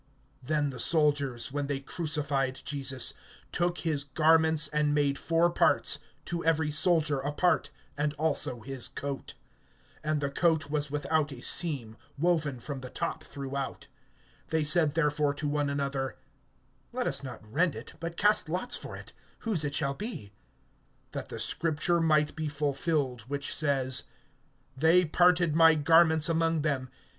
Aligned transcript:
(23)Then 0.47 0.71
the 0.71 0.79
soldiers, 0.79 1.51
when 1.51 1.67
they 1.67 1.79
crucified 1.79 2.59
Jesus, 2.65 3.13
took 3.51 3.77
his 3.81 4.03
garments, 4.03 4.67
and 4.69 4.95
made 4.95 5.15
four 5.19 5.47
parts, 5.51 5.99
to 6.25 6.43
every 6.43 6.71
soldier 6.71 7.19
a 7.19 7.31
part, 7.31 7.69
and 7.99 8.15
also 8.15 8.61
his 8.61 8.87
coat. 8.87 9.35
And 10.03 10.19
the 10.19 10.31
coat 10.31 10.71
was 10.71 10.89
without 10.89 11.31
a 11.31 11.41
seam, 11.41 11.97
woven 12.17 12.59
from 12.59 12.81
the 12.81 12.89
top 12.89 13.23
throughout. 13.23 13.85
(24)They 14.49 14.65
said 14.65 14.93
therefore 14.95 15.35
to 15.35 15.47
one 15.47 15.69
another: 15.69 16.17
Let 16.91 17.05
us 17.05 17.21
not 17.21 17.47
rend 17.47 17.75
it, 17.75 17.93
but 17.99 18.17
cast 18.17 18.49
lots 18.49 18.75
for 18.75 18.95
it, 18.97 19.13
whose 19.41 19.63
it 19.63 19.75
shall 19.75 19.93
be; 19.93 20.33
that 21.11 21.27
the 21.27 21.37
scripture 21.37 22.01
might 22.01 22.35
be 22.35 22.47
fulfilled 22.47 23.21
which 23.27 23.53
says: 23.55 24.05
They 24.75 25.05
parted 25.05 25.55
my 25.55 25.75
garments 25.75 26.27
among 26.27 26.63
them. 26.63 26.89